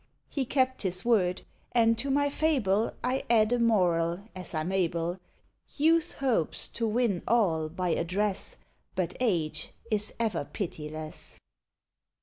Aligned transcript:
He 0.31 0.45
kept 0.45 0.81
his 0.81 1.05
word; 1.05 1.43
and 1.73 1.95
to 1.99 2.09
my 2.09 2.27
fable 2.27 2.93
I 3.03 3.21
add 3.29 3.53
a 3.53 3.59
moral, 3.59 4.21
as 4.35 4.55
I'm 4.55 4.71
able: 4.71 5.19
Youth 5.75 6.13
hopes 6.13 6.67
to 6.69 6.87
win 6.87 7.21
all 7.27 7.69
by 7.69 7.89
address; 7.89 8.57
But 8.95 9.15
age 9.19 9.73
is 9.91 10.11
ever 10.19 10.43
pitiless. 10.43 11.39